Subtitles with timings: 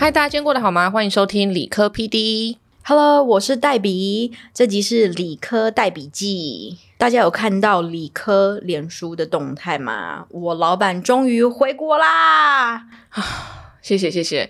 [0.00, 0.88] 嗨，大家今天过得好吗？
[0.88, 2.56] 欢迎收听理科 PD。
[2.84, 6.78] Hello，我是黛比，这集是理科黛笔记。
[6.96, 10.26] 大家有看到理科脸书的动态吗？
[10.30, 12.86] 我老板终于回国啦！
[13.10, 14.48] 啊谢谢谢谢，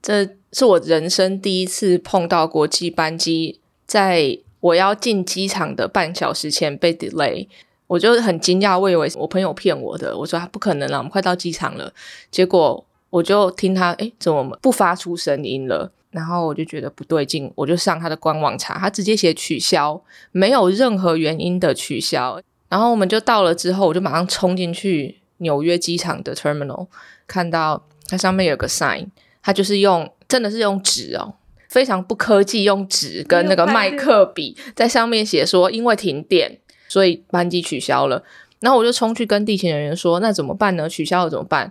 [0.00, 7.48] 这是我人生第一次碰到国际班机，在我要进机场的半小时前被 delay，
[7.88, 11.92] 我就很惊讶，我以为我朋友骗我的，我说他不可能了，我们快到机场了，
[12.30, 15.90] 结果我就听他哎怎么不发出声音了？
[16.10, 20.02] 然后我就觉得不对劲，我就上他的官网查，他直接写取消，
[20.32, 22.40] 没有任何原因的取消。
[22.68, 26.86] 然后我们就到了之后，我就马上冲进去纽约机场的 terminal，
[27.26, 29.08] 看到它上面有个 sign，
[29.42, 31.34] 它就是用真的是用纸哦，
[31.68, 38.22] 非常不科技，用纸跟那个麦克笔在上面写说，因为停电，所以班机取消了。
[38.60, 40.88] 然后我就冲去跟地勤人员说，那怎么办呢？
[40.88, 41.70] 取消了怎么办？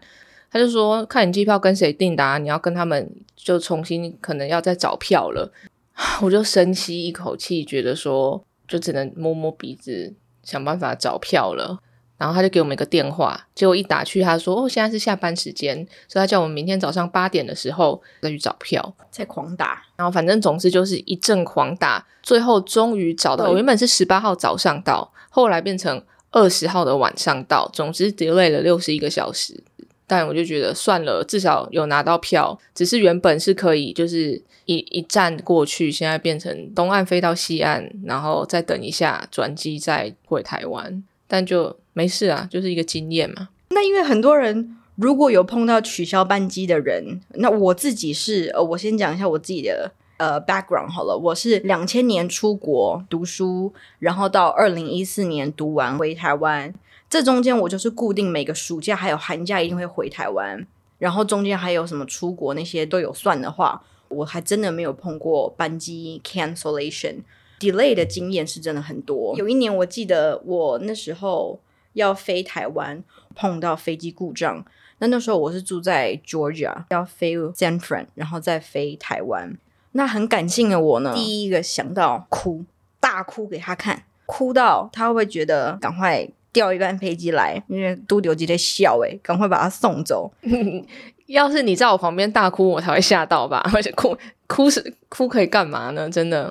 [0.56, 5.52] 他就说，看你机票跟谁订的、啊，你要跟他们就重新可能要再找票了。
[6.24, 11.78] 我就深吸一口气，觉得说就只能摸摸鼻子想办法找票了。
[12.18, 15.76] 然后他就给我们一个电话，结果一打去，他说：“哦，现在是下班时间，
[16.08, 18.96] 所以他叫我们明天早上八点的时候再去找票。
[19.12, 23.50] 在狂打，”然后反正总之就是一阵狂打，最后终于找到。
[23.50, 29.62] 我原本是十八号早上到，后来变成二十号的晚上到，总之 delay 了六十一个小时。
[30.08, 32.60] 但我就觉得算了，至少有拿到票。
[32.74, 41.04] 只是原本是可以，就是一一站过去，现在变成东岸飞到西岸，然后再等一下转机再回台湾。
[41.28, 43.50] 但就没事啊，就是一个经验嘛。
[43.70, 56.74] 那因为很多人如果有碰到取消班机的人，那我自己是呃，我先讲一下我自己的呃 background 好了，我是两千年出国读书，然后到二零一四年读完回台湾。
[57.10, 60.66] 这中间我就是固定每个暑假还有寒假一定会回台湾，
[60.98, 67.18] 然后中间还有什么出国那些都有算的话，我还真的没有碰过班机 cancellation
[67.60, 69.36] delay 的经验是真的很多。
[69.38, 71.60] 有一年我记得我那时候
[71.94, 73.04] 要飞台湾，
[73.36, 74.66] 碰到飞机故障，
[74.98, 79.58] 那那时候我是住在 Georgia，要飞 San Fran，然后再飞台湾。
[79.96, 82.64] 那很感性的我呢，第一个想到哭，
[83.00, 86.28] 大哭给他看，哭到他会不会觉得赶快。
[86.56, 90.32] 调一班飞机来，因为都丢机在笑哎，赶快把他送走。
[91.28, 93.62] 要是你在我旁边大哭，我才会吓到吧？
[93.76, 94.18] 而且哭
[94.48, 96.10] 哭是哭可以干嘛呢？
[96.10, 96.50] 真的，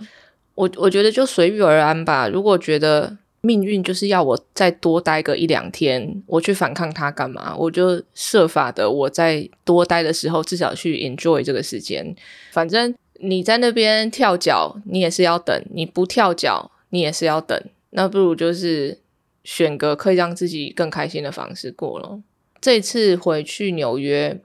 [0.56, 2.28] 我我觉得就随遇而安吧。
[2.28, 7.56] 如果觉得命运就是要我再多待个一两天，我去反抗他干嘛？
[7.56, 12.14] 我就设法的，我在多待的时候，至少去 enjoy 这个时间。
[12.52, 17.60] 反正你在那边跳脚，你也是要等；你不跳脚，你也是要等。
[17.90, 18.98] 那不如就是。
[19.44, 22.18] 选个可以让自己更开心的方式过了。
[22.62, 24.40] 这次回去纽约，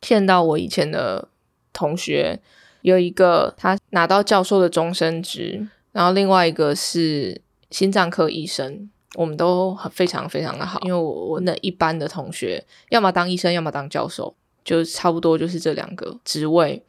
[0.00, 1.28] 见到我以前的
[1.72, 2.40] 同学，
[2.82, 10.80] 有一个他拿到教授的终身职，然后另外一个是心脏科医生，我们都很非常非常的好。
[10.80, 16.82] 因为我我那一般的同学，要么当医生，要么当教授，就差不多就是这两个职位。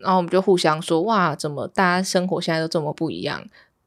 [0.00, 3.44] 然后我们就互相说：“哇，怎么大家生活现在都这么不一样？”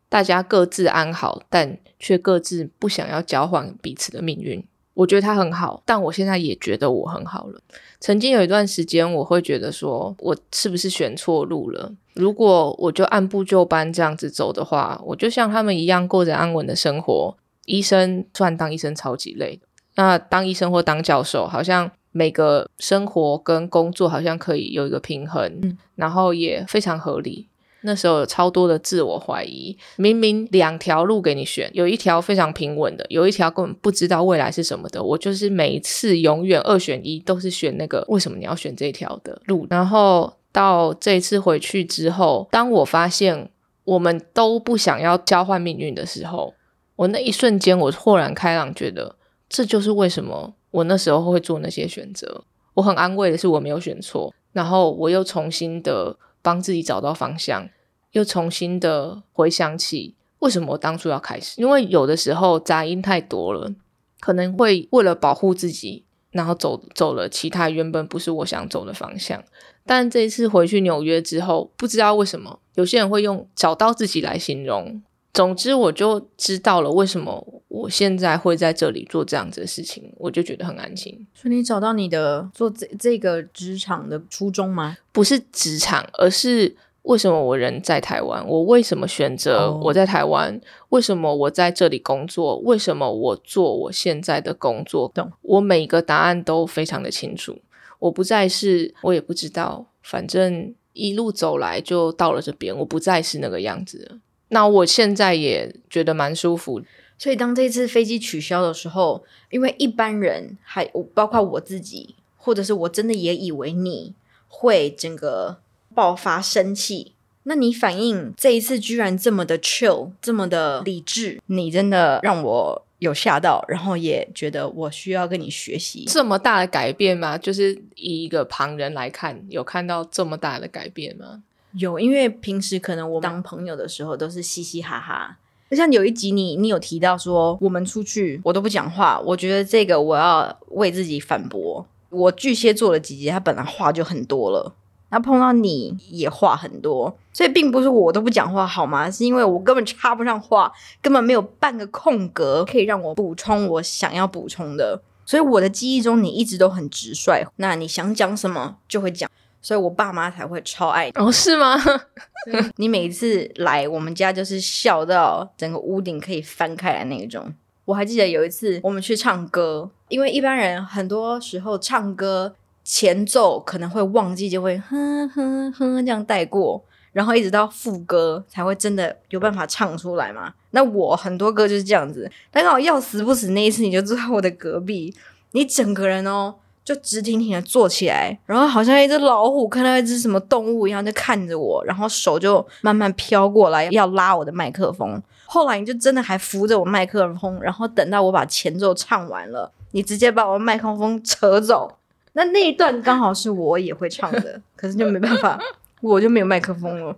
[0.10, 4.62] 大家各自安好，但却各自不想要交换彼此的命运。
[4.94, 7.62] 我觉得他很好，但我现在也觉得我很好了。
[8.02, 11.94] 曾经有一段时间，我会觉得说，我是不是选错路了？
[12.16, 17.38] 如果我就按部就班这样子走的话，我就像他们一样过着安稳的生活。
[17.66, 19.62] 医生虽然当医生超级累，
[19.96, 27.48] 那当医生或当教授，好像每个生活跟工作好像可以有一个平衡，嗯然后也非常合理。
[27.84, 35.02] 那时候有超多的自我怀疑，明明两条路给你选，有一条非常平稳的，有一条根本不知道未来是什么的。
[35.02, 39.66] 我就是每一次永远二选一，都是选那个为什么你要选这条的路。
[39.68, 43.50] 然后到这一次回去之后，当我发现
[43.84, 46.54] 我们都不想要交换命运的时候，
[46.96, 49.16] 我那一瞬间我豁然开朗，觉得
[49.50, 52.44] 这就是为什么我那时候会做那些选择。
[52.73, 56.18] 我很安慰的是我没有选错，然后我又重新的。
[56.44, 57.69] 帮自己找到方向，
[58.13, 61.62] 又重新的回想起为什么我当初要开始。
[61.62, 63.71] 因为有的时候杂音太多了，
[64.19, 69.44] 可能会为了保护自己，然后走走了其他原本不是我想走的方向。
[69.85, 75.03] 但这一次回去纽约之后，不知道为什么，有些人会用找到自己来形容。
[75.31, 81.25] 总之，我就知道了为什么我现在会在这里做这样子的事情，我就觉得很安心。
[81.33, 84.97] 所以你找到你的做这这个职场的初衷吗？
[85.13, 88.45] 不是职场，而是为什么我人在台湾？
[88.45, 90.59] 我为什么选择哦我在台湾？
[90.89, 92.57] 为什么我在这里工作？
[92.57, 95.09] 为什么我做我现在的工作？
[95.15, 95.31] 懂？
[95.41, 97.57] 我每一个答案都非常的清楚。
[98.00, 104.18] 我不再是，我也不知道，反正一路走来就到了这边，我不再是那个样子了。
[104.50, 106.81] 那我现在也觉得蛮舒服。
[107.21, 110.83] 所以当这次飞机取消的时候，因为一般人还
[111.13, 114.15] 包括我自己，或者是我真的也以为你
[114.47, 115.59] 会整个
[115.94, 117.12] 爆发生气。
[117.44, 126.06] 那你反应这一次居然这么的 chill，这么的理智，你真的让我有吓到，然后也觉得我需要跟你学习。
[126.07, 127.38] 这么大的改变吗？
[127.38, 131.44] 就是以一个旁人来看，有看到这么大的改变吗？
[131.73, 135.38] 有，因为平时可能我当朋友的时候都是嘻嘻哈哈，
[135.71, 141.85] 就像有一集你你有提到说我们出去我都不讲话，我觉得这个我要为自己反驳。
[142.09, 144.73] 我巨蟹座的姐姐她本来话就很多了。
[145.12, 149.09] 那碰到你也话很多，所以并不是我都不讲话好吗？
[149.09, 150.69] 是因为我根本插不上话，
[151.01, 155.01] 根本没有半个空格可以让我补充我想要补充的。
[155.25, 159.29] 所以我的记忆中你一直都很直率，那你想讲什么就会讲，
[159.62, 161.13] 所以我爸妈才会超爱你。
[161.16, 161.78] 哦，是吗？
[162.78, 167.54] 你每一次来我们家就是笑到整个屋顶可以翻开来那种。
[167.86, 172.56] 我还记得有一次我们去唱歌，因为一般人很多时候唱歌。
[172.84, 176.84] 前奏可能会忘记，就会哼哼哼这样带过，
[177.14, 180.52] 然后一直到副歌才会真的有办法唱出来嘛。
[180.72, 185.16] 那我很多歌就是这样子，但刚好要死不死那一次，你就坐在我的隔壁，
[185.52, 186.56] 你整个人哦
[186.94, 195.22] 就直挺挺的坐起来，然后好像一只老虎看到一只什么动物一样，就看着我，然后手就慢慢飘过来要拉我的麦克风。
[195.46, 201.98] 后来你就真的还扶着我麦克风，然后等到我把前奏唱完了，你直接把我麦克风扯走。
[202.34, 205.58] 那那一段刚好是我也会唱的，可是就没办法，
[206.02, 207.16] 我就没有麦克风了。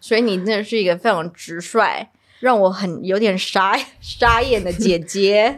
[0.00, 2.08] 所以你真的是一个非常直率，
[2.40, 5.56] 让我很有点傻傻眼的姐姐。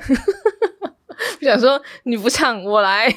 [1.41, 3.09] 我想说你不唱我来，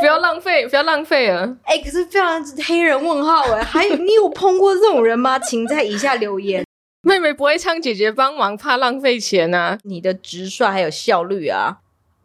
[0.00, 1.56] 不要浪费，不要浪费了。
[1.64, 5.38] 哎，可是非常黑人问号哎，还有你有碰过这种人吗？
[5.38, 6.64] 请在以下留言。
[7.02, 9.76] 妹妹不会唱，姐姐帮忙，怕浪费钱啊。
[9.82, 11.78] 你的直率还有效率啊。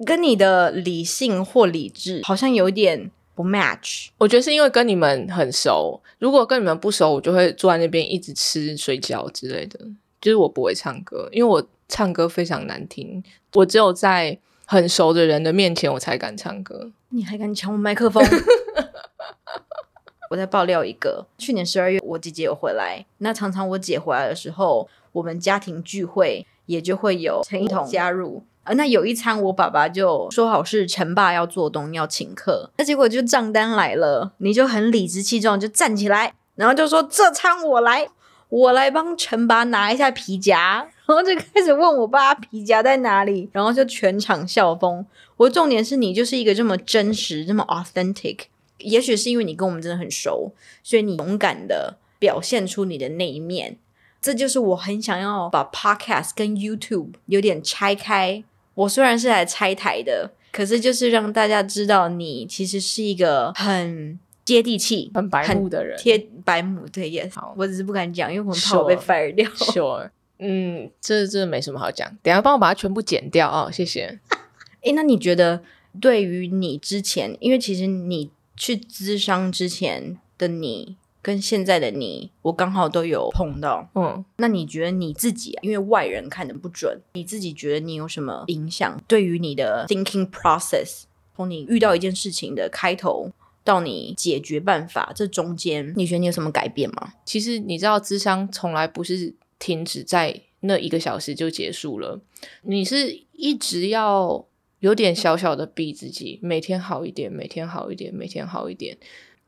[0.06, 4.10] 跟你的理性或理智好像有点不 match。
[4.20, 9.80] 我觉得是因为跟你们很熟，如果跟你们不熟，我就会坐在那边一直吃水饺之类的。
[10.22, 13.24] 就是我不会唱歌，因为我唱歌非常难听。
[13.54, 14.38] 我只有在
[14.70, 16.92] 很熟的人的面前，我才敢唱歌。
[17.10, 18.22] 你还敢抢我麦克风？
[20.30, 28.44] 我在爆料一个，去年十二月我姐姐有回来，那常常我姐回来的时候，我们家庭聚会也就会有陈一彤加入。
[28.64, 38.10] 啊，那有一餐我爸爸就说好是陈爸要做东要请客，那结果就账单来了，你就很理直气壮就站起来，然后就说这餐我来，
[38.50, 45.06] 我来帮陈爸拿一下皮夹， 然后就开始问我爸皮夹在哪里，然后就全场笑疯。
[45.36, 48.40] 我重点是你就是一个这么真实、这么 authentic，
[48.80, 50.52] 也许是因为你跟我们真的很熟，
[50.82, 53.78] 所以你勇敢的表现出你的那一面，
[54.22, 58.44] 这就是我很想要把 podcast 跟 YouTube 有点拆开。
[58.74, 65.98] 我虽然是来拆台的，可是就是让大家知道你其实是一个很接地气、很白目的人。
[66.00, 67.34] 贴白目对，yes。
[67.34, 69.50] 好，我只是不敢讲，因为我怕我被 fire 掉。
[69.52, 70.10] Sure，
[70.40, 72.10] 嗯，这这没什么好讲。
[72.24, 74.20] 等下帮我把它全部剪掉啊，谢谢。
[74.84, 75.62] 哎，那你觉得
[76.00, 80.96] 对于你之前，因为其实你去咨商之前的你。
[81.20, 83.90] 跟现在的你，我刚好都有碰到。
[83.96, 88.98] 嗯，那你觉得你自己，因为外人看的不准，你自己觉得你有什么影响？
[89.10, 91.02] 对于你的 thinking process，
[91.36, 93.30] 从你遇到一件事情的开头
[93.68, 97.12] 到你解决办法，这中间你觉得你有什么改变吗？
[97.26, 102.22] 其实你知道，智商从来不是停止在那一个小时就结束了，
[102.62, 104.48] 你是一直要
[104.80, 108.98] 有点小小的逼自己，每天好一点，每天好一点，每天好一点。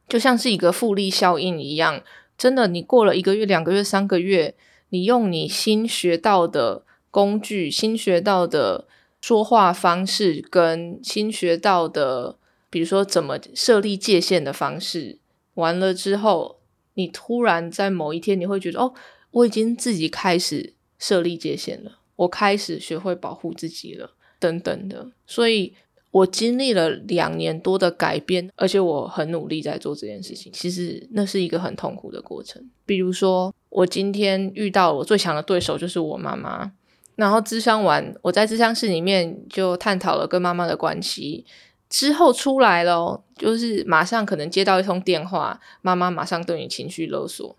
[0.10, 2.04] 就像是一个复利效应一样，
[2.38, 4.56] 真的，你过了一个月、两个月、三个月，
[4.90, 8.88] 你用你新学到的工具、新学到的
[9.22, 12.39] 说话方式，跟新学到的，
[12.70, 15.20] 比如说怎么设立界限的方式，
[15.56, 16.60] 完了之后，
[16.94, 18.94] 你突然在某一天，你会觉得，哦，
[19.32, 25.74] 我已经自己开始设立界限了，我开始学会保护自己了，等等的，所以。
[26.12, 30.52] 我经历了两年多的改变，而且我很努力在做这件事情。
[30.52, 32.68] 其实那是一个很痛苦的过程。
[32.84, 36.72] 比如说，我今天遇到我最强的对手就是我妈妈，
[37.16, 41.46] 然后咨商完，我在咨商室里面就探讨了跟妈妈的关系。
[41.90, 47.56] 之后出来了，就是马上可能接到一通电话，妈妈马上对你情绪勒索。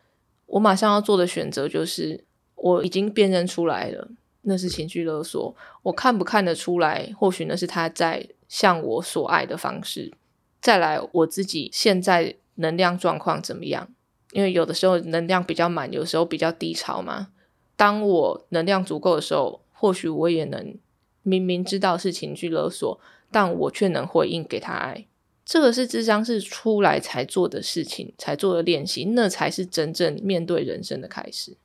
[0.46, 4.08] 我马上要做的选择就是，我已经辨认出来了，
[4.42, 5.54] 那是情绪勒索。
[5.82, 7.12] 我看不看得出来？
[7.18, 8.28] 或许那是他在。
[8.50, 10.12] 向我所爱的方式，
[10.60, 13.86] 再来我自己现在能量状况怎么样？
[14.32, 17.28] 因为有的时候能量比较满，有时候比较低潮嘛。
[17.76, 20.76] 当我能量足够的时候，或许我也能
[21.22, 22.98] 明明知道是情绪勒索，
[23.30, 25.06] 但我却能回应给他爱。
[25.44, 31.56] 这个是智商是出来才做的事情，才做的练习，那才是真正面对人生的开始。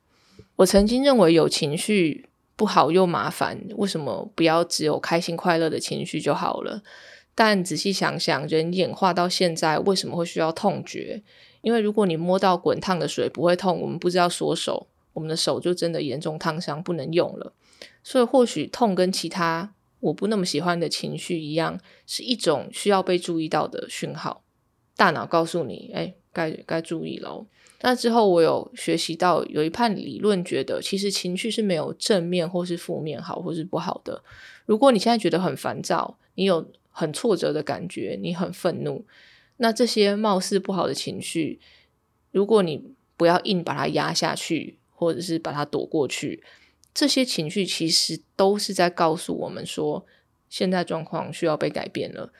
[0.56, 6.82] 我曾经认为有情绪不好又麻烦，为什么不要只有开心快乐的情绪就好了？
[7.34, 11.22] 但仔细想想，人演化到现在，为什么会需要痛觉？
[11.60, 17.52] 因为如果你摸到滚烫的水不会痛，我们不知道缩手，我们的手就真的严重烫伤，不能用了。
[18.02, 24.44] 所以或许痛跟其他我不那么喜欢的情绪一样，是一种需要被注意到的讯号。
[24.96, 27.46] 大脑告诉你，哎，该该注意喽。
[27.82, 34.22] 那之后我有学习到有一派理论，觉得其实情绪是没有正面或是负面好或是不好的。
[34.64, 39.04] 如果你现在觉得很烦躁，你有很挫折的感觉，你很愤怒，
[39.58, 41.60] 那这些貌似不好的情绪，
[42.32, 42.82] 如果你
[43.18, 46.42] 不要硬把它压下去，或者是把它躲过去，
[46.96, 50.06] 这些情绪其实都是在告诉我们说，
[50.48, 52.32] 现在状况需要被改变了。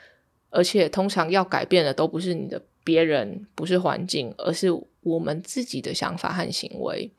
[0.49, 4.69] 而且通常要改变的都不是你的别人，不是环境，而是
[5.03, 7.13] 我们自己的想法和行为。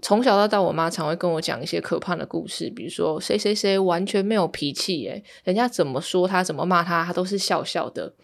[0.00, 8.14] 从小到大，我妈常会跟我讲一些可怕的故事，比如说谁谁谁完全没有脾气，诶，人家怎么说他，怎么骂他，他都是笑笑的；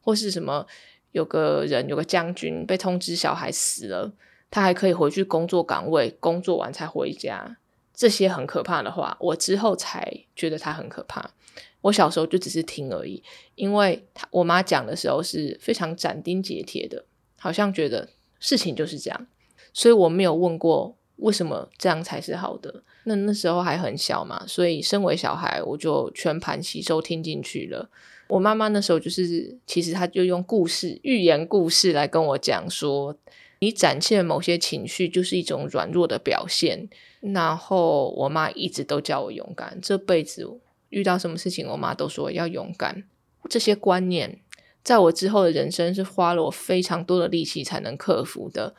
[0.00, 0.64] 或是什么
[1.10, 4.12] 有个人有个将军被通知小孩死了，
[4.52, 7.56] 他还可以回去工作岗位，工作完才回家。
[7.98, 11.32] 这些很可怕的话，我之后才觉得他很可怕。
[11.80, 13.20] 我小时候就只是听而已，
[13.56, 17.04] 因为他我妈讲的时候是非常斩钉截铁的，
[17.40, 19.26] 好像觉得事情就是这样，
[19.72, 22.84] 所以我没有问过为什么这样才是好的。
[23.02, 27.90] 那那时候还很小嘛，所以身为小孩，我就全盘吸收听进去了。
[28.28, 33.16] 我妈妈那时候就是，其实她就用故事、寓言故事来跟我讲说，
[33.58, 36.88] 你展现某些情绪就是一种软弱的表现。
[37.20, 40.60] 然后我妈一直都叫我勇敢，这辈子。
[40.90, 43.04] 遇到什么事情，我妈都说要勇敢。
[43.50, 44.40] 这些观念，
[44.82, 48.74] 在我之后的人生是花了我非常多的力气才能克服的。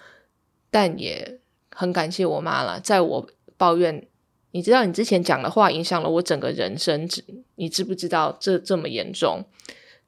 [0.72, 4.08] 但也很感谢我妈了，在我抱怨，
[4.52, 7.08] 你知道你之前讲的话影响了我整个人生，
[7.56, 9.46] 你知不知道这这么严重？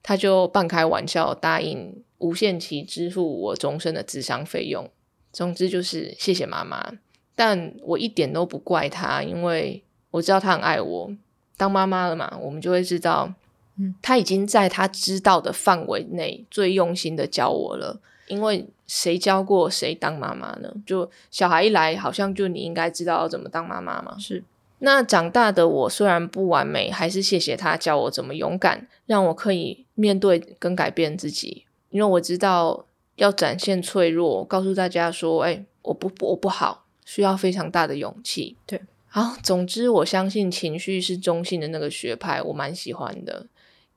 [0.01, 4.89] 他就半开玩笑答应无限期支付我终身的智商费用。
[5.31, 6.93] 总之就是谢谢妈妈，
[7.35, 11.11] 但我一点都不怪他，因为我知道他很爱我。
[11.57, 13.33] 当妈妈了嘛，我们就会知道，
[13.77, 17.99] 嗯，他已经在他知道的范围内最用心的教我了。
[18.27, 20.73] 因为谁教过谁当妈妈呢？
[20.85, 24.17] 就小孩一来，好像就你应该知道要怎么当妈妈嘛。
[24.17, 24.43] 是。
[24.79, 31.65] 那长大的我虽然不完美，还是谢谢他教我怎么勇敢，让我可以面对跟改变自己。
[31.89, 32.85] 因为我知道
[33.17, 38.55] 要展现脆弱，告诉大家说，哎，我不我不好，需要非常大的勇气。
[38.65, 38.79] 对。
[39.07, 43.47] 好，总之我相信情绪是中性的那个学派，我蛮喜欢的。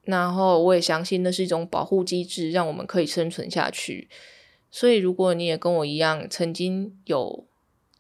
[0.02, 4.08] 然后我也相信那是一种保护机制，让我们可以生存下去。
[4.72, 7.46] 所以如果你也跟我一样，曾经有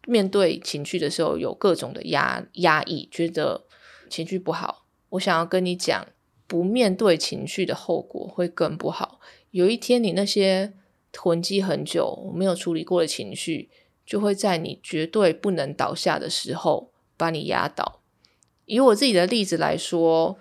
[0.08, 3.62] 面对情绪的时候有各种的压压抑，觉得
[4.10, 6.08] 情绪不好，我想要跟你讲，
[6.48, 9.20] 不面对情绪的后果会更不好。
[9.52, 10.72] 有一天你那些
[11.12, 13.70] 囤积很久没有处理过的情绪，
[14.04, 16.90] 就会在你绝对不能倒下的时候。
[17.16, 18.00] 把你压倒。
[18.64, 20.36] 以我自己的例子来说，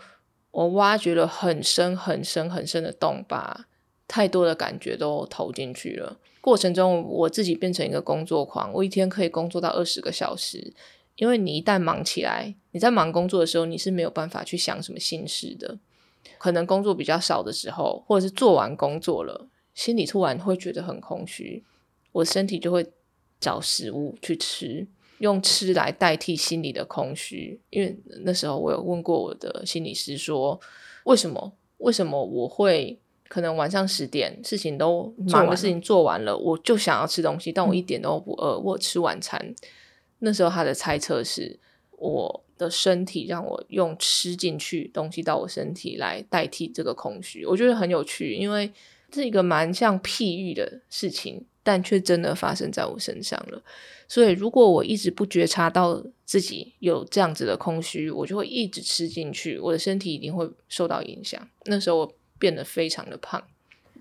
[0.50, 3.68] 我挖掘了很深、很深、很深的洞，把
[4.08, 6.18] 太多的感觉都投进去了。
[6.42, 10.74] 过程中，我自己变成一个工作狂，我一天可以工作到二十个小时。
[11.18, 15.78] 因为你一旦忙起来，你在忙工作的时候，你是没有办法去想什么心事的。
[16.40, 21.64] 可能工作比较少的时候，或者是做完工作了，心里突然会觉得很空虚，
[22.14, 22.84] 我身体就会
[23.44, 24.88] 找食物去吃。
[25.20, 27.96] 用吃来代替心里的空虚，因为
[28.26, 30.60] 那时候我有问过我的心理师说，
[31.06, 39.56] 为什么为什么我会可能晚上十点事情都忙的事情做完了，我就想要吃东西，但我一点都不饿，我吃晚餐。
[40.20, 41.58] 那时候他的猜测是
[41.92, 48.70] 我的身体让我用吃进去东西到我身体来代替这个空虚，我觉得很有趣，因为
[49.14, 51.46] 是一个蛮像譬喻的事情。
[51.64, 53.64] 但却真的发生在我身上了，
[54.08, 61.48] 所以如果我一直不觉察到自己有这样子的空虚，我就会一直吃进去，我的身体一定会受到影响。
[61.66, 63.42] 那时候我变得非常的胖。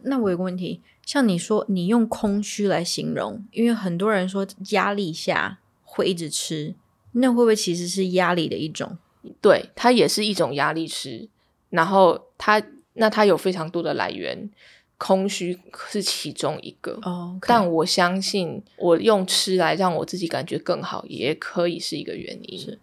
[0.02, 6.74] 那我有个问题，像你说你用空虚来形容，因为很多人说压力下会一直吃，
[7.12, 8.98] 那会不会其实是压力的一种？
[9.40, 11.28] 对，它也是一种压力吃，
[11.70, 12.60] 然后它
[12.94, 14.50] 那它有非常多的来源，
[15.02, 15.58] 空虚
[15.90, 16.96] 是其中一个。
[17.02, 22.56] 哦，但我相信，我用吃来让我自己感觉更好，也可以是一个原因。
[22.56, 22.78] 是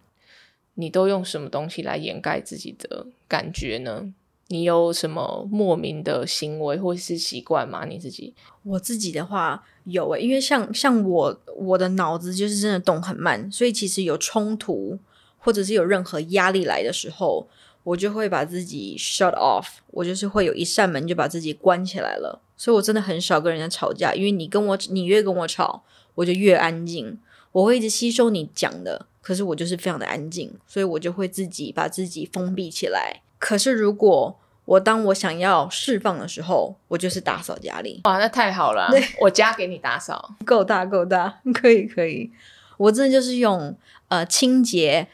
[0.73, 4.13] 你都用什么东西来掩盖自己的感觉呢？
[4.47, 7.85] 你有什么莫名的行为或是习惯吗？
[7.85, 8.33] 你自己？
[8.63, 14.99] 我自己的话有诶、因为像像我我的脑子就是真的动很慢，所以其实有冲突
[15.37, 17.47] 或者是有任何压力来的时候，
[17.89, 22.39] 我就会把自己 shut off，我就是会有一扇门就把自己关起来了。
[22.55, 25.81] 所以我真的很少跟人家吵架，因为你跟我你越跟我吵，
[26.13, 27.17] 我就越安静，
[27.51, 33.21] 我会一直吸收你讲的，可是我就是非常的安静，所以我就会自己把自己封闭起来。
[33.39, 38.01] 可是如果我当我想要释放的时候，我就是打扫家里。
[38.03, 38.87] 哇，那太好了！
[39.19, 42.29] 我家给你打扫， 够大够大，可以可以。
[42.77, 43.75] 我真的就是用
[44.09, 45.07] 呃清洁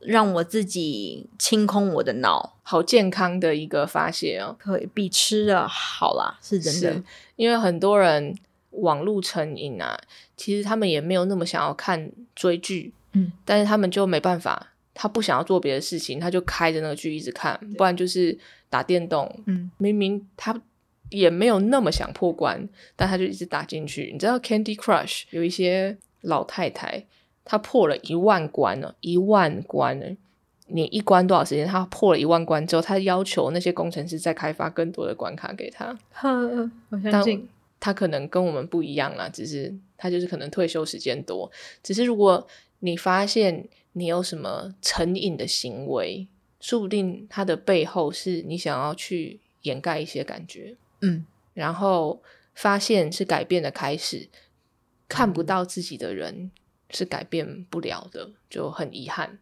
[0.00, 4.54] 让我自己清空我的脑，好健康的一个发泄哦。
[4.58, 7.02] 可以比吃的好啦，是真的是。
[7.36, 8.36] 因为很多人
[8.70, 9.98] 网络成瘾啊，
[10.36, 18.38] 其实他们也没有那么想要看追剧，嗯，但是他们就没办法，他不想要做别的事情，他就开着那个剧一直看，不然就是
[18.68, 20.60] 打电动，嗯，明明他
[21.10, 24.10] 也没有那么想破关，但他就一直打进去。
[24.12, 27.06] 你知道 Candy Crush 有一些老太太，
[27.48, 30.14] 她破了一万关了，一万关了。
[30.66, 31.66] 你一关多少时间？
[31.66, 35.98] 他破了一万关之后，他要求那些工程师再开发更多的关卡给她。
[36.12, 37.48] 呵，我相信。
[37.80, 41.50] 他可能跟我们不一样啦，只是他就是可能退休时间多。
[41.82, 42.46] 只是如果
[42.80, 46.28] 你发现你有什么成瘾的行为，
[46.60, 51.24] 说不定它的背后是你想要去掩盖一些感觉，嗯，
[51.54, 52.20] 然后
[52.52, 54.28] 发现是改变的开始。
[55.08, 56.50] 看不到自己的人
[56.90, 59.38] 是改变不了的，就很遗憾。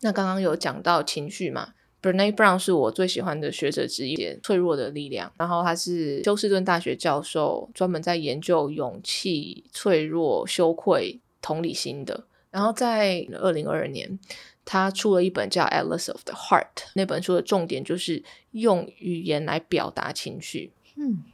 [0.00, 5.32] 那刚刚有讲到情绪嘛？Brene Brown 是我最喜欢的学者之一，脆弱的力量。
[5.38, 12.26] 然后他是休斯顿大学教授，专门在研究勇气、脆弱、羞愧、同理心的。
[12.50, 14.18] 然后在二零二二年，
[14.64, 20.72] 他出了一本叫《Atlas of the Heart》，那本书的重点就是用语言来表达情绪。
[20.96, 21.24] 嗯，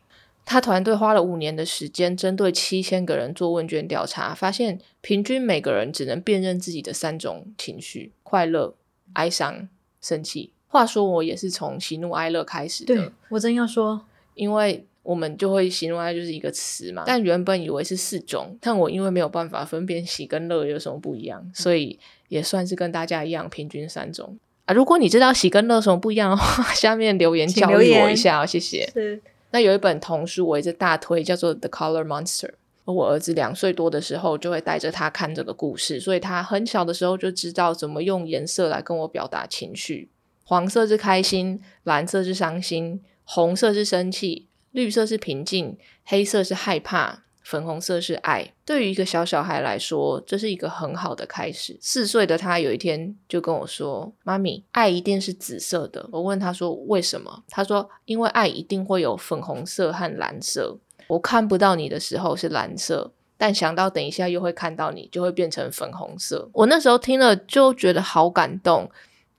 [0.44, 8.74] 他团队花了五年的时间，针对七千个人做问卷调查，发现平均每个人只能辨认自己的三种情绪：快乐、
[9.14, 9.68] 哀伤、
[10.00, 10.52] 生气。
[10.66, 12.94] 话说，我也是从喜怒哀乐开始的。
[12.94, 24.72] 对我真要说，因为我们就会喜怒哀就是一个词嘛，但原本以为是四种，但我因为没有办法分辨喜跟乐有什么不一样，所以也算是跟大家一样，平均三种啊。
[24.72, 28.88] 如果你知道喜跟乐什么不一样的话， 下面留言教育我一下哦，谢谢。
[28.94, 29.20] 是
[29.52, 32.48] 那有一本童书我一直大推，叫做《The Color Monster》。
[32.84, 40.10] 我儿子两岁多的时候，就会带着他看这个故事，所以他很小的时候就知道怎么用颜色来跟我表达情绪。
[40.44, 48.52] 黄色是开心，蓝色是伤心，红色是生气，绿色是平静，黑色是害怕，粉红色是爱。
[48.64, 51.76] 对于一个小小孩来说，这是一个很好的开始。
[51.80, 60.78] 四岁的他有一天就跟我说：“妈咪，爱一定是紫色的。”我问他说：“为什么？”他说：“因为爱一定会有粉红色和蓝色。
[61.08, 66.48] 我看不到你的时候是蓝色。”但想到等一下又会看到你，就会变成粉红色。
[66.52, 68.88] 我那时候听了就觉得好感动。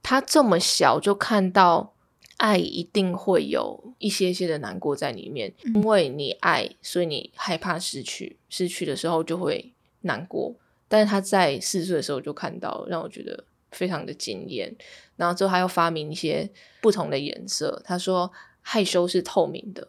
[0.02, 1.93] 他这么小就看到
[2.38, 10.56] 爱一定会有一些些的难过在里面，因为你爱，所以你害怕失去，失去的时候就会难过。
[10.88, 14.76] 但是他在四岁的时候就看到，让我觉得非常的惊艳。
[15.16, 16.50] 然后之后他又发明一些
[16.82, 19.88] 不同的颜色，他说害羞是透明的，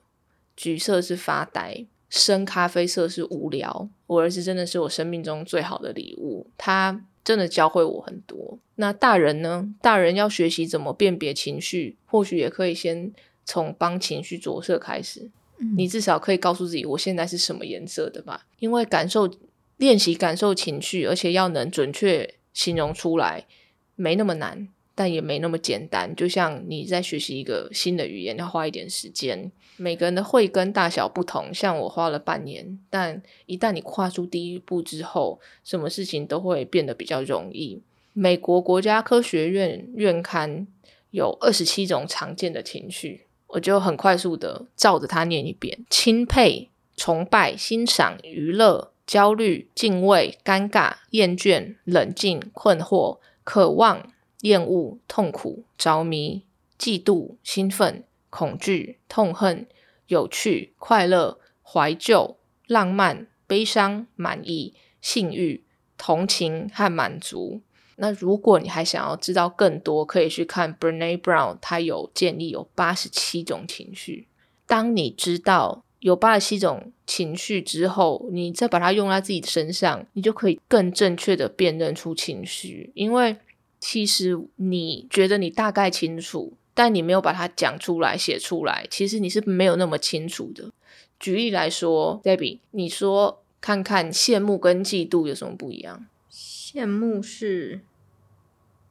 [0.56, 3.88] 橘色是发呆，深咖啡色是无聊。
[4.06, 7.04] 我儿子真的是我生命中最好的礼物，他。
[7.24, 8.58] 真的教会我很多。
[8.76, 9.74] 那大人呢？
[9.80, 13.12] 大人要学习怎么辨别情绪，或许也可以先
[13.44, 15.30] 从帮情绪着色开始。
[15.58, 18.46] 嗯你至少可以告诉自己，我现在是什么颜色的吧？
[18.58, 19.30] 因为感受
[19.76, 23.46] 练习感受情绪，而且要能准确形容出来，
[23.94, 26.14] 没那么难，但也没那么简单。
[26.14, 29.50] 就像你在学习一个新的语言，要花一点时间。
[29.76, 37.82] 每个人的慧根大小不同，像我花了半年，但一旦你跨出第一步之后，什么事情都会变得比较容易。
[38.12, 40.68] 美国国家科学院院刊
[41.10, 54.12] 有二十七种常见的情绪，我就很快速的照着它念一遍：钦佩、崇拜、欣赏、娱乐、焦虑、敬畏、尴尬、厌倦、冷静、困惑、渴望、
[54.44, 56.44] 厌恶、痛苦、着迷、
[56.78, 58.04] 嫉妒、兴奋。
[58.36, 59.64] 恐惧、痛恨、
[60.08, 65.62] 有趣、快乐、怀旧、浪漫、悲伤、满意、性欲、
[65.96, 67.60] 同情和满足。
[67.94, 74.26] 那如果你还想要知道更多，可以去看 Brene Brown，他有建议有八十七种情绪。
[74.66, 82.90] 当你知道有八十七种情绪之后，你再把它用在自己身上，你就可以更正确的辨认出情绪。
[82.96, 83.36] 因为
[83.86, 90.72] 其实你觉得你大概清楚，但你没有把它讲出来、写出来，其实你是没有那么清楚的。
[91.20, 96.06] 举例来说，Debbie，你说看看羡慕跟嫉妒有什么不一样？
[96.32, 97.82] 羡慕是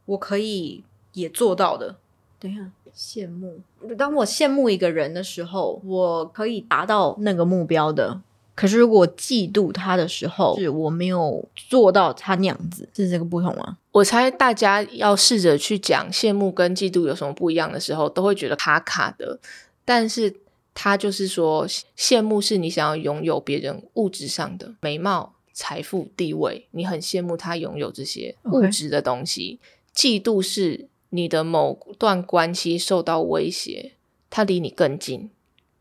[0.05, 1.97] 我可以也做到的。
[2.39, 3.61] 等一下，羡慕，
[3.97, 8.21] 当我羡慕一个人的时候，我可以达到那个目标的。
[8.55, 13.77] 可是如果嫉妒他的时候，是我没有做到他那样子，是这个不同吗？
[13.91, 19.39] 我猜大家要试着去讲羡慕跟嫉妒有什么不一样的时候，都会觉得卡卡的。
[19.83, 20.35] 但是
[20.73, 29.59] 他就是说，羡慕是你想要拥有别人物质上的美貌、财富、地位，你很羡慕他拥有这些物质的东西。
[29.95, 33.93] 嫉妒是你的某段关系受到威胁，
[34.29, 35.29] 他离你更近，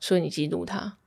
[0.00, 0.98] 所以你嫉妒他。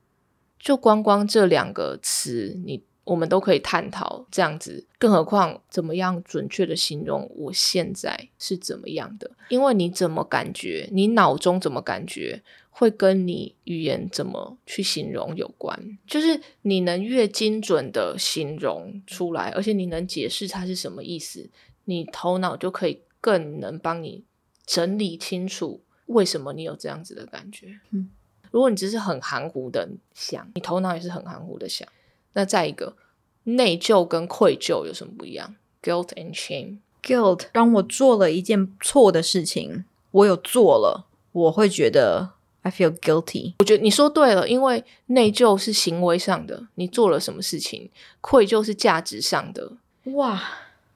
[0.58, 9.30] 就光光这两个词，你我们都可以探讨这样子，更何况怎么样准确的形容我现在是怎么样的？
[9.48, 15.98] 因为你怎么感觉，你脑中怎么感觉，会跟你语言怎么去形容有关。
[16.04, 21.48] 就是你能越精准的形容出来，而且你能解释它是什么意思，
[21.84, 24.24] 你头脑就可以更能帮你
[24.66, 27.78] 整理清楚为什么你有这样子的感觉。
[27.92, 28.10] 嗯。
[28.56, 31.86] 如果你只是很含糊的想，你头脑也是很含糊的想。
[32.32, 32.96] 那再一个，
[33.42, 36.78] 内疚跟愧疚有什么不一样？Guilt and shame。
[37.02, 42.30] Guilt，当我做了一件错的事情，我有做了，我会觉得
[42.62, 43.52] I feel guilty。
[43.58, 47.90] 我觉得你说对了，因为内疚是行为上的，你做了什么事情；
[48.22, 49.70] 愧疚是价值上的。
[50.04, 50.42] 哇，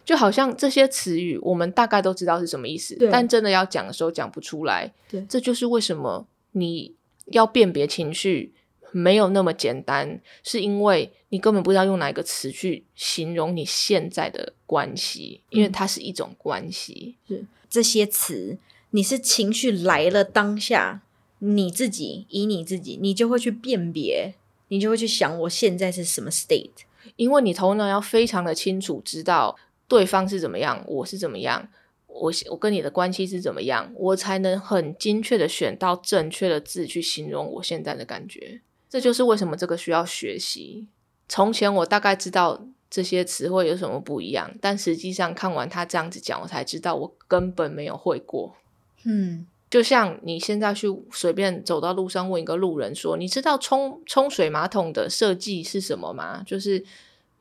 [0.03, 4.91] 就好像这些词语，我们大概都知道是什么意思，但真的要讲的时候讲不出来。
[5.11, 6.95] 对，这就是为什么你。
[7.31, 8.53] 要辨别情绪
[8.93, 17.17] 没有那么简单，是因为你根本不知道用哪一个词去形容你现在的关系，因为它是一种关系。
[17.29, 18.59] 是这些词，
[18.91, 21.03] 你是情绪来了当下，
[21.39, 24.35] 你自己以你自己，你就会去辨别，
[24.69, 26.71] 你就会去想我现在是什么 state，
[27.15, 31.69] 因为你头脑要非常的清楚，知道对方是怎么样，我是怎么样。
[32.13, 38.61] 我我跟你的关系是怎么样，我才能很精确的选到正确的字去形容我现在的感觉。
[38.89, 40.89] 这就是为什么这个需要学习。
[41.29, 48.57] 从前我大概知道这些词汇有什么不一样，但实际上看完他这样子讲，我才知道我根本没有会过。
[49.05, 56.85] 嗯，就像你现在去随便走到路上问一个路人说：“你知道冲冲水马桶的设计是什么吗？”就是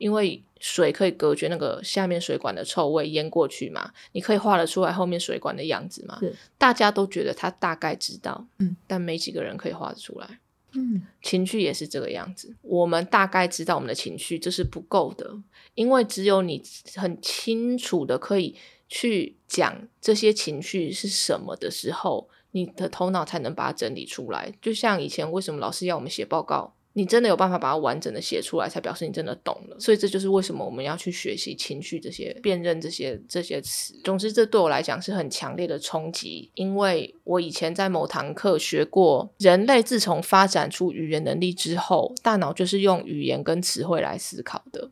[0.00, 0.42] 因为。
[0.62, 3.92] 水可以隔绝那个下面水管的臭味淹过去嘛？
[4.12, 6.20] 你可以画得出来后面水管的样子嘛？
[6.58, 10.38] 大家都觉得他大概知道，嗯，但没几个人可以画得出来。
[10.72, 12.54] 嗯，情绪也是这个样子。
[12.60, 15.34] 我们大概知道我们的情绪，这是不够的，
[15.76, 16.62] 因为只有你
[16.94, 18.54] 很清楚的可以
[18.86, 24.52] 去讲这些情绪是什么的时候，你的头脑才能把它整理出来。
[24.60, 26.74] 就像以前为什么老师要我们写报告？
[26.94, 29.78] 你真的有办法把它完整的写出来，才表示你真的懂了。
[29.78, 33.94] 所以这就是为什么我们要去学习情绪这些、辨认这些这些词。
[34.02, 44.90] 总之，这对我来讲是很强烈的冲击，因为我以前在某堂课学过，人类自从发展出语言能力之后，大脑就是用语言跟词汇来思考的。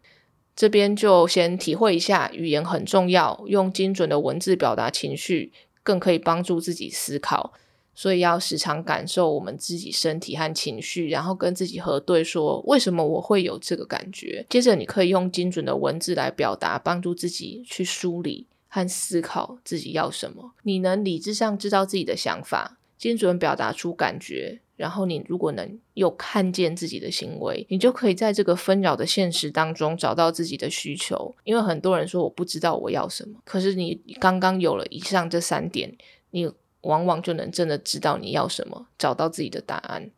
[0.54, 7.52] 这边就先体会一下，语言很重要，用精准的文字表达情绪，更可以帮助自己思考。
[7.98, 14.46] 所以要时常感受我们自己身体和情绪，然后跟自己核对，说为什么我会有这个感觉。
[14.48, 20.52] 接着你可以用精准的文字来表达，帮助自己去梳理和思考自己要什么。
[20.62, 31.34] 你能理智上知道自己的想法，精准表达出感觉，然后你如果能又看见自己的行为，你就可以在这个纷扰的现实当中找到自己的需求。
[31.42, 35.92] 因为很多人说我不知道我要什么，可是你刚刚有了以上这三点，
[36.30, 36.48] 你。
[36.88, 40.11] 往往就能真的知道你要什么，找到自己的答案。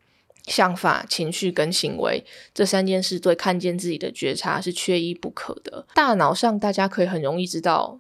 [0.47, 5.85] 想法、情绪跟行为这三件事，对看见自己的觉察是缺一不可的。
[5.95, 7.99] 大脑上，大家可以很容易知道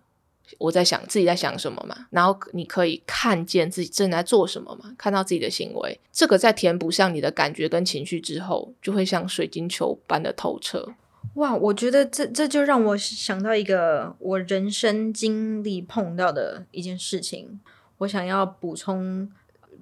[0.59, 6.01] 我在想自己在想什么嘛，然后你可以看见自己正在做什么嘛，看到自己的行为。
[6.11, 10.95] 这个在填补上你的感觉跟情绪之后，就会像水晶球般的透彻。
[11.35, 17.61] 哇，我觉得这这就让我想到一个我人生经历碰到的一件事情。
[18.01, 19.31] 我想要补充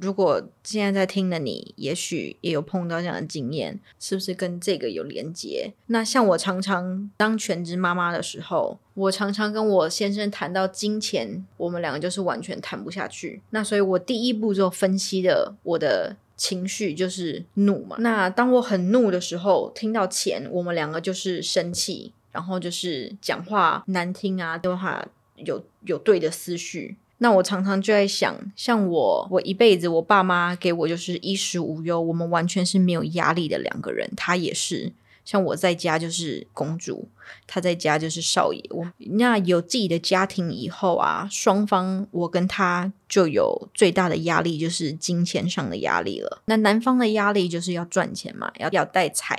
[0.00, 5.72] 如果现在在听的你，也许也有碰到这样的经验，是不是跟这个有连接？
[5.86, 13.42] 那像我常常当全职妈妈的时候，我常常跟我先生谈到金钱，我们两个就是完全谈不下去。
[13.50, 17.96] 那所以我第一步就分析的我的情绪就是怒嘛。
[17.98, 25.04] 那当我很怒的时候，听到钱，我们两个就是生气，然后就是讲话难听啊，对话
[25.34, 26.96] 有有对的思绪。
[27.20, 34.08] 那我常常就在想，像我，我一辈子，我爸妈给我就是衣食无忧，我们完全是没有压力的两个人。
[34.16, 34.92] 他也是，
[35.24, 37.08] 像我在家就是公主，
[37.48, 38.62] 他在家就是少爷。
[38.70, 46.40] 我那有自己的家庭以后啊，双方我跟他就有最大的压力，就是金钱上的压力了。
[46.44, 49.36] 那男方的压力就是要赚钱嘛，要要带财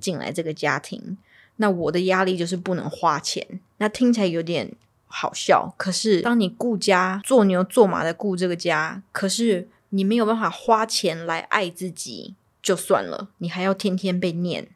[0.00, 1.18] 进来这个家庭。
[1.56, 3.60] 那我的压力就是不能花钱。
[3.76, 4.72] 那听起来有点。
[5.08, 14.68] 好笑，可是当你顾家做牛做马的顾这个家，可是你没有办法花钱来爱自己，就算了，你还要天天被念。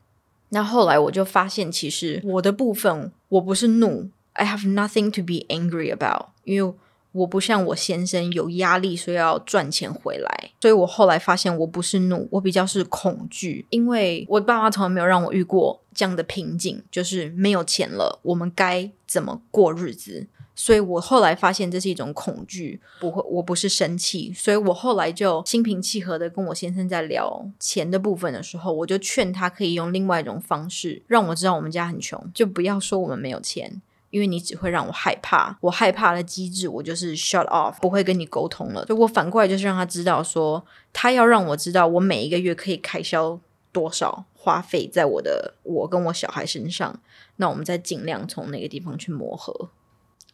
[0.49, 6.75] 那后来我就发现，其实我的部分我不是怒，I have nothing to be angry about，因为
[7.12, 10.51] 我不像我先生有压力，说要赚钱回来。
[10.62, 20.26] 所以我后来发现，我不是怒，我比较是恐惧，因为我爸妈从来没有让我遇过这样的瓶颈，就是没有钱了，我们该怎么过日子？
[20.55, 33.81] 所以我后来发现这是一种恐惧，不会，我不是生气，所以我后来就心平气和的跟我先生在聊钱的部分的时候，我就劝他可以用另外一种方式让我知道我们家很穷，就不要说我们没有钱。
[34.11, 38.85] 因为你只会让我害怕，我害怕的机制，我就是 shut off，不会跟你沟通了。
[38.85, 43.40] 所以我反过来就是让他知道，说他要让我知道，我每一个月可以开销
[43.72, 47.00] 多少花费在我的我跟我小孩身上。
[47.37, 49.70] 那我们再尽量从那个地方去磨合。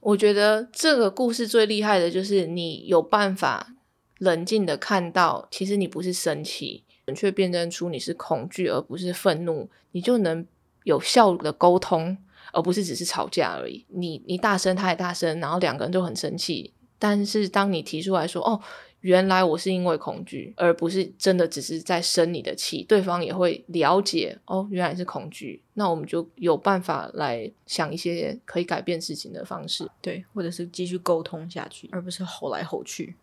[0.00, 3.74] 我觉得这个故事最厉害的就是你有办法
[4.18, 10.46] 冷静的看到，其实你不是生气，准确辨认出你是恐惧而不是愤怒，你就能
[10.84, 12.16] 有效的沟通。
[12.50, 13.84] 而不是只是吵架而已。
[13.90, 16.72] 你你大声，他也大声，然后两个人都很生气。
[16.98, 18.58] 但是当你提出来说：“哦，
[19.00, 33.14] 原来我是因为恐惧，而不是真的只是在生你的气。”对方也会了解：“哦，原来是恐惧。”那我们就有办法来想一些可以改变事情的方式，对，或者是继续沟通下去，而不是吼来吼去。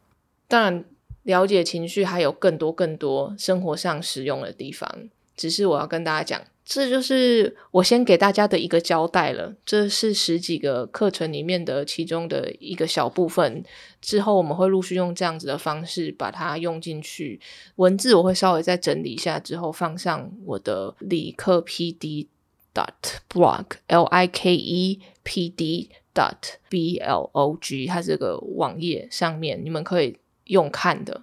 [0.48, 0.86] 当然，
[1.24, 5.10] 了解情绪还有更多更多生活上实用的地方。
[5.36, 6.48] 只是我要跟大家讲。
[6.66, 9.54] 这就是我先给大家的一个交代了。
[9.64, 13.64] 这是十几个课程里面的其中的一个小部分。
[14.02, 17.40] 之后我们会陆续用这样子的方式把它用进去。
[17.76, 22.26] 文字我会稍微再整理一下，之后放上我的理科 PD
[22.74, 31.22] dot blog l i k e p d dot b l o g，它这个网页上面你们可以用看的。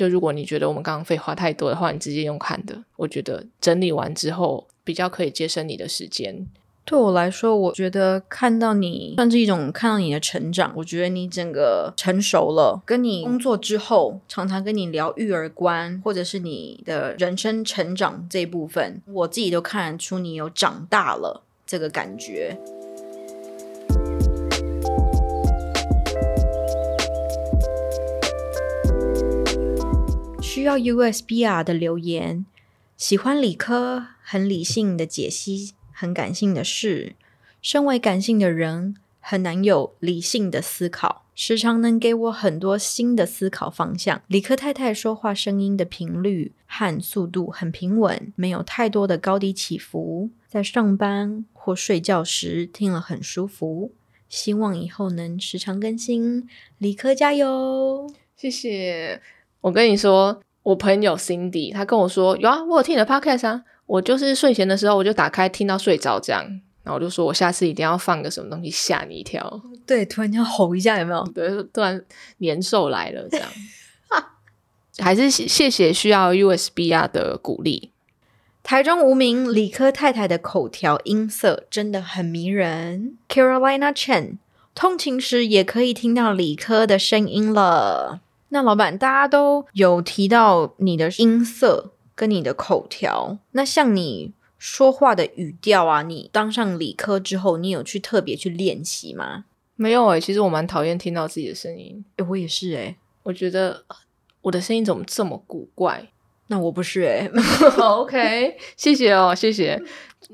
[0.00, 2.74] 就如果你觉得我们刚刚废话太多的话，你直接用看的。
[2.96, 6.46] 我觉得整理完之后比较可以节省你的时间。
[6.86, 10.72] 对我来说，我觉得看到你算是一种看到你的成长。
[10.74, 12.82] 我觉得你整个成熟了。
[12.86, 22.56] 跟你工作之后，常常跟你聊育儿观，或者是你的人生成长这一部分，我自己都看得出你有长大了这个感觉。
[30.52, 32.44] 需要 USBR 的留言，
[32.96, 37.14] 喜欢理科，很理性的解析，很感性的事。
[37.62, 44.22] 身为感性的人，很难有理性的思考，时常能给我很多新的思考方向。
[44.26, 53.92] 理科太太说话声音的频率和速度很平稳，没有太多的高低起伏，在上班或睡觉时听了很舒服。
[54.28, 56.48] 希望以后能时常更新。
[56.78, 58.12] 理科加油！
[58.34, 59.22] 谢谢。
[59.60, 60.42] 我跟你说。
[60.62, 66.44] 我朋友 Cindy，他跟我说有啊，我有听你的 podcast 啊，我就是睡前的时候我就打开听到睡着这样，
[66.84, 71.24] 然后我就说我下次一定要放个什么东西吓你一跳，对，突然间吼一下有没有？
[71.34, 72.04] 对，突然
[72.38, 73.48] 年兽来了这样，
[75.00, 77.90] 还是谢谢需要 USB r 的鼓励。
[78.62, 84.36] 台中无名理科太太的口条音色真的很迷人，Carolina Chen，
[84.74, 88.20] 通勤时也可以听到理科的声音了。
[88.50, 93.38] 那老板，大家都有提到你的音色跟你的口条。
[93.52, 99.44] 那像你说话的语调啊，你当上理科之后，你有去特别去练习吗？
[99.76, 102.04] 没有诶，其实我蛮讨厌听到自己的声音。
[102.16, 103.84] 诶，我也是诶，我觉得
[104.42, 106.10] 我的声音怎么这么古怪？
[106.48, 107.30] 那我不是诶。
[107.80, 109.80] OK，谢谢哦，谢谢。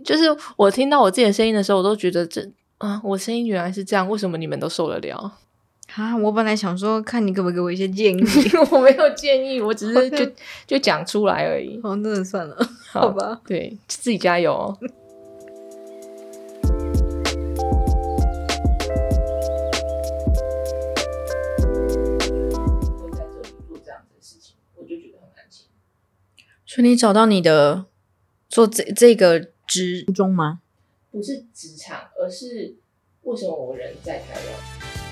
[0.05, 0.25] 就是
[0.57, 5.39] 我听到我自己的声音的时候，我都觉得这啊，我声音原来是这样，为什么你们都受得了？
[5.97, 8.23] 啊，我本来想说，看你可不可以给我一些建议。
[8.71, 10.31] 我没有建议，我只是就
[10.67, 11.81] 就讲出来而已。
[11.83, 12.57] 哦，那算了，
[12.91, 13.41] 好吧。
[13.47, 14.79] 对，自己加油哦。
[23.03, 25.65] 我在这里做这样的事情，我就觉得很安心。
[26.67, 27.87] 所以你找到你的
[28.51, 30.61] 做这这个职中吗？
[31.11, 32.75] 不是职场，而是
[33.23, 35.06] 为什么我人在台湾？